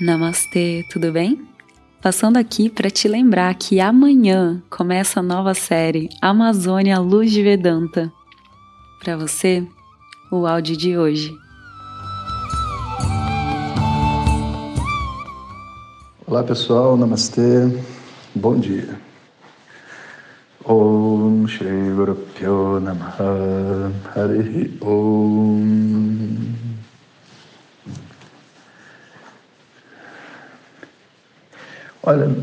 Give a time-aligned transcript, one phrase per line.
[0.00, 1.46] Namastê, tudo bem?
[2.00, 8.10] Passando aqui para te lembrar que amanhã começa a nova série Amazônia Luz de Vedanta.
[8.98, 9.62] Para você,
[10.32, 11.30] o áudio de hoje.
[16.26, 17.68] Olá pessoal, namastê,
[18.34, 18.98] bom dia.
[20.64, 26.69] Om Shri Guru Pyo Namaha Harihi Om
[32.02, 32.34] Olha,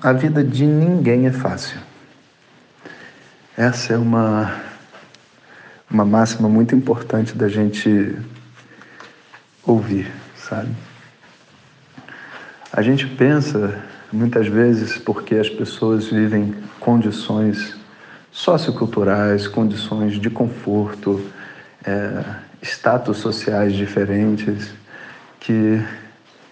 [0.00, 1.76] a vida de ninguém é fácil.
[3.56, 4.60] Essa é uma,
[5.90, 8.16] uma máxima muito importante da gente
[9.66, 10.70] ouvir, sabe?
[12.72, 13.82] A gente pensa
[14.12, 17.76] muitas vezes porque as pessoas vivem condições
[18.30, 21.28] socioculturais, condições de conforto,
[21.84, 22.24] é,
[22.62, 24.72] status sociais diferentes,
[25.40, 25.82] que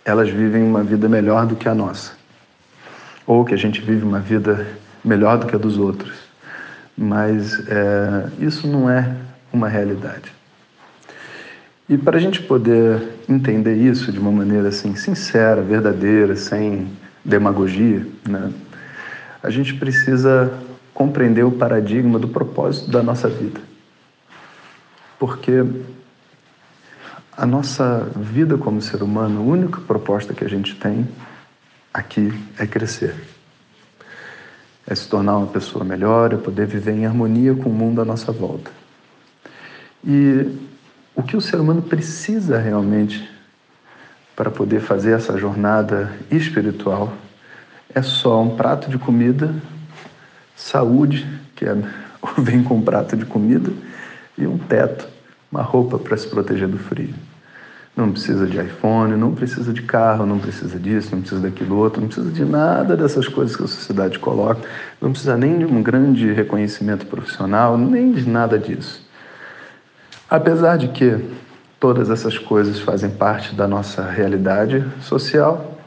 [0.04, 2.12] elas vivem uma vida melhor do que a nossa.
[3.26, 4.66] Ou que a gente vive uma vida
[5.04, 6.14] melhor do que a dos outros.
[6.96, 9.14] Mas é, isso não é
[9.52, 10.32] uma realidade.
[11.88, 16.88] E para a gente poder entender isso de uma maneira assim sincera, verdadeira, sem
[17.24, 18.52] demagogia, né,
[19.42, 20.52] a gente precisa
[20.94, 23.60] compreender o paradigma do propósito da nossa vida.
[25.18, 25.64] Porque
[27.36, 31.08] a nossa vida como ser humano, a única proposta que a gente tem
[31.92, 33.14] aqui é crescer.
[34.86, 38.04] É se tornar uma pessoa melhor, é poder viver em harmonia com o mundo à
[38.04, 38.70] nossa volta.
[40.04, 40.58] E
[41.14, 43.28] o que o ser humano precisa realmente
[44.34, 47.12] para poder fazer essa jornada espiritual
[47.94, 49.54] é só um prato de comida,
[50.56, 51.74] saúde, que é,
[52.38, 53.70] vem com um prato de comida,
[54.36, 55.06] e um teto
[55.52, 57.14] uma roupa para se proteger do frio.
[57.94, 62.00] Não precisa de iPhone, não precisa de carro, não precisa disso, não precisa daquilo outro,
[62.00, 64.62] não precisa de nada dessas coisas que a sociedade coloca,
[64.98, 69.06] não precisa nem de um grande reconhecimento profissional, nem de nada disso.
[70.28, 71.22] Apesar de que
[71.78, 75.78] todas essas coisas fazem parte da nossa realidade social,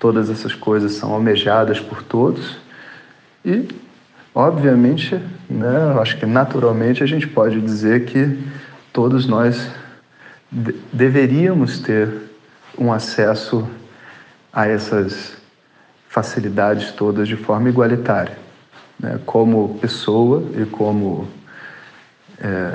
[0.00, 2.56] todas essas coisas são almejadas por todos
[3.44, 3.68] e,
[4.34, 8.38] obviamente, né, acho que naturalmente a gente pode dizer que
[8.96, 9.70] todos nós
[10.50, 12.10] de deveríamos ter
[12.78, 13.68] um acesso
[14.50, 15.36] a essas
[16.08, 18.38] facilidades todas de forma igualitária,
[18.98, 19.20] né?
[19.26, 21.28] como pessoa e como
[22.40, 22.72] é,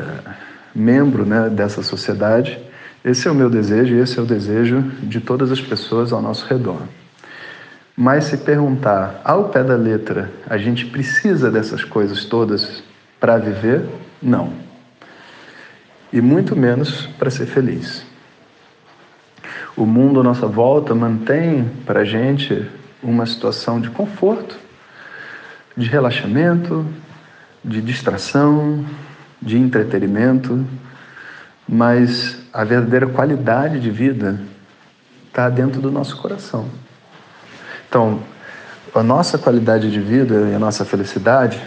[0.76, 2.60] membro né, dessa sociedade.
[3.04, 6.22] Esse é o meu desejo e esse é o desejo de todas as pessoas ao
[6.22, 6.84] nosso redor.
[7.98, 12.84] Mas se perguntar ao pé da letra, a gente precisa dessas coisas todas
[13.20, 13.90] para viver?
[14.22, 14.70] Não
[16.12, 18.04] e muito menos para ser feliz.
[19.76, 22.70] O mundo à nossa volta mantém para a gente
[23.02, 24.58] uma situação de conforto,
[25.76, 26.86] de relaxamento,
[27.64, 28.86] de distração,
[29.42, 30.66] de entretenimento,
[31.68, 34.42] mas a verdadeira qualidade de vida
[35.28, 36.68] está dentro do nosso coração.
[37.88, 38.22] Então,
[38.94, 41.62] a nossa qualidade de vida e a nossa felicidade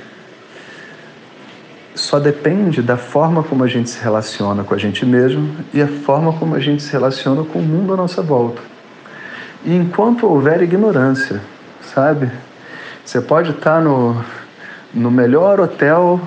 [2.15, 5.89] só depende da forma como a gente se relaciona com a gente mesmo e a
[5.89, 8.63] forma como a gente se relaciona com o mundo à nossa volta.
[9.65, 11.41] E enquanto houver ignorância,
[11.93, 12.31] sabe?
[13.05, 14.25] Você pode estar no,
[14.95, 16.21] no melhor hotel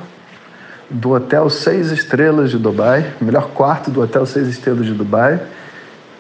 [0.90, 5.40] do hotel seis estrelas de Dubai, melhor quarto do hotel seis estrelas de Dubai,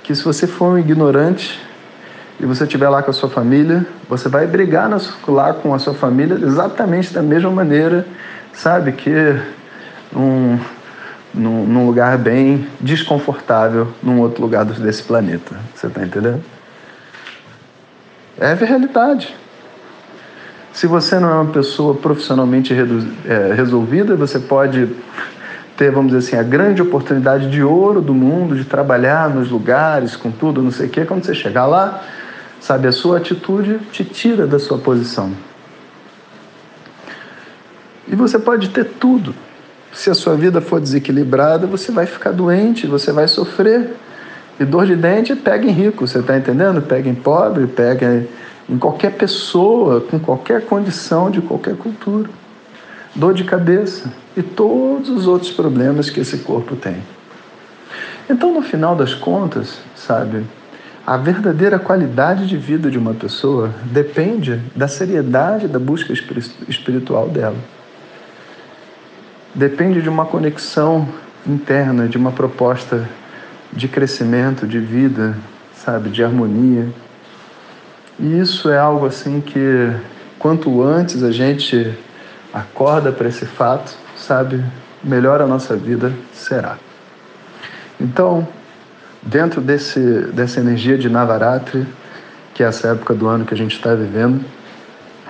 [0.01, 1.59] que se você for um ignorante
[2.39, 4.89] e você estiver lá com a sua família, você vai brigar
[5.27, 8.07] lá com a sua família exatamente da mesma maneira,
[8.53, 8.94] sabe?
[8.94, 9.56] Que
[10.12, 10.59] num,
[11.34, 15.56] num, num lugar bem desconfortável num outro lugar desse planeta.
[15.75, 16.44] Você está entendendo?
[18.40, 19.35] É a realidade.
[20.73, 24.90] Se você não é uma pessoa profissionalmente é, resolvida, você pode
[25.75, 30.15] ter, vamos dizer assim, a grande oportunidade de ouro do mundo, de trabalhar nos lugares,
[30.15, 31.03] com tudo, não sei o quê.
[31.03, 32.03] Quando você chegar lá,
[32.60, 35.31] sabe, a sua atitude te tira da sua posição.
[38.07, 39.33] E você pode ter tudo,
[39.97, 43.95] se a sua vida for desequilibrada, você vai ficar doente, você vai sofrer.
[44.59, 46.83] E dor de dente pega em rico, você está entendendo?
[46.83, 48.23] Pega em pobre, pega
[48.69, 52.29] em qualquer pessoa, com qualquer condição, de qualquer cultura.
[53.15, 56.97] Dor de cabeça e todos os outros problemas que esse corpo tem.
[58.29, 60.45] Então, no final das contas, sabe,
[61.07, 66.13] a verdadeira qualidade de vida de uma pessoa depende da seriedade da busca
[66.67, 67.57] espiritual dela
[69.57, 71.09] depende de uma conexão
[71.45, 73.09] interna, de uma proposta
[73.74, 75.36] de crescimento, de vida,
[75.75, 76.88] sabe, de harmonia.
[78.19, 79.92] E isso é algo assim que
[80.38, 81.98] quanto antes a gente
[82.54, 84.63] acorda para esse fato, sabe,
[85.04, 86.77] melhor a nossa vida será.
[88.00, 88.48] Então,
[89.24, 90.00] dentro desse,
[90.33, 91.88] dessa energia de Navaratri,
[92.53, 94.45] que é essa época do ano que a gente está vivendo,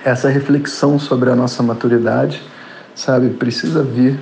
[0.04, 2.42] essa reflexão sobre a nossa maturidade,
[2.98, 4.18] sabe, precisa vir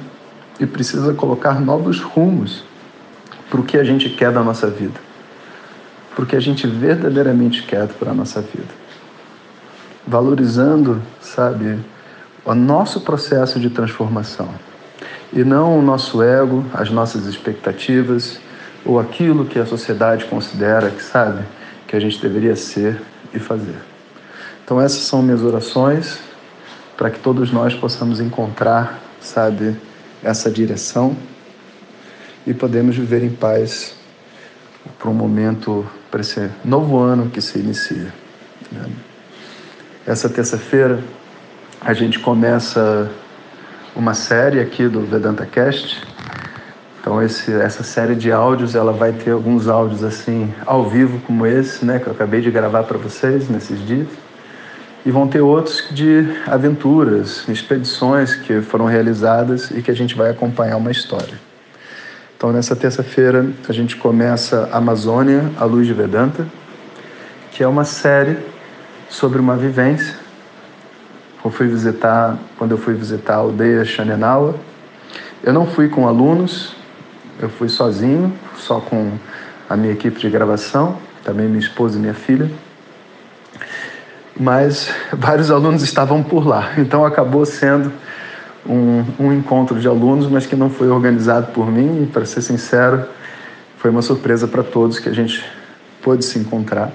[0.60, 2.62] e precisa colocar novos rumos
[3.48, 5.00] para o que a gente quer da nossa vida,
[6.14, 8.68] para o que a gente verdadeiramente quer para a nossa vida.
[10.06, 11.78] Valorizando, sabe,
[12.44, 14.50] o nosso processo de transformação
[15.32, 18.38] e não o nosso ego, as nossas expectativas
[18.84, 21.42] ou aquilo que a sociedade considera que sabe
[21.88, 23.00] que a gente deveria ser
[23.32, 23.78] e fazer.
[24.62, 26.20] Então essas são minhas orações
[26.96, 29.76] para que todos nós possamos encontrar, sabe,
[30.22, 31.16] essa direção
[32.46, 33.94] e podemos viver em paz
[34.98, 38.12] para um momento, para esse novo ano que se inicia.
[38.72, 38.86] Né?
[40.06, 41.00] Essa terça-feira
[41.80, 43.10] a gente começa
[43.94, 46.02] uma série aqui do Vedanta Cast.
[47.00, 51.46] Então esse, essa série de áudios, ela vai ter alguns áudios assim ao vivo como
[51.46, 54.08] esse, né, que eu acabei de gravar para vocês nesses dias.
[55.06, 60.30] E vão ter outros de aventuras, expedições que foram realizadas e que a gente vai
[60.30, 61.40] acompanhar uma história.
[62.36, 66.46] Então nessa terça-feira a gente começa Amazônia, a luz de Vedanta,
[67.52, 68.36] que é uma série
[69.08, 70.26] sobre uma vivência
[71.46, 74.56] eu fui visitar, quando eu fui visitar a aldeia Xanenawa,
[75.44, 76.74] eu não fui com alunos,
[77.40, 79.12] eu fui sozinho, só com
[79.68, 82.50] a minha equipe de gravação, também minha esposa e minha filha.
[84.38, 87.90] Mas vários alunos estavam por lá, então acabou sendo
[88.68, 92.42] um, um encontro de alunos, mas que não foi organizado por mim, e para ser
[92.42, 93.06] sincero,
[93.78, 95.44] foi uma surpresa para todos que a gente
[96.02, 96.92] pôde se encontrar.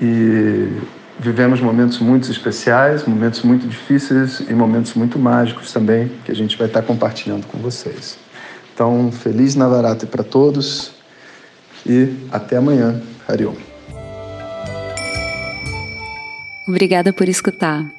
[0.00, 0.68] E
[1.18, 6.56] vivemos momentos muito especiais, momentos muito difíceis e momentos muito mágicos também, que a gente
[6.56, 8.18] vai estar compartilhando com vocês.
[8.74, 10.92] Então, feliz Navaratri para todos
[11.84, 13.00] e até amanhã.
[13.28, 13.69] Hariom.
[16.70, 17.92] Obrigada por escutar.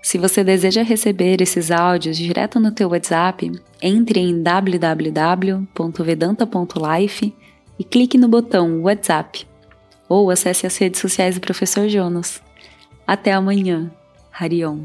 [0.00, 3.50] Se você deseja receber esses áudios direto no teu WhatsApp,
[3.82, 7.34] entre em www.vedanta.life
[7.76, 9.44] e clique no botão WhatsApp
[10.08, 12.40] ou acesse as redes sociais do Professor Jonas.
[13.04, 13.90] Até amanhã.
[14.32, 14.84] Hariom.